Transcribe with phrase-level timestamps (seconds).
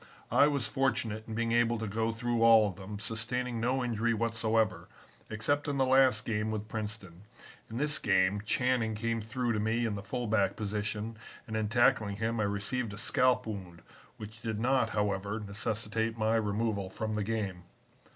[0.31, 4.15] I was fortunate in being able to go through all of them, sustaining no injury
[4.15, 4.87] whatsoever,
[5.29, 7.21] except in the last game with Princeton.
[7.69, 12.15] In this game, Channing came through to me in the fullback position and in tackling
[12.15, 13.83] him I received a scalp wound
[14.17, 17.61] which did not, however, necessitate my removal from the game.